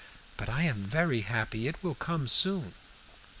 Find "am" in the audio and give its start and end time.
0.63-0.85